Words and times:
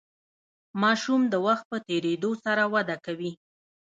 ماشوم 0.81 1.21
د 1.31 1.35
وخت 1.47 1.65
په 1.71 1.77
تیریدو 1.87 2.31
سره 2.45 2.63
وده 2.73 2.95
کوي. 3.05 3.31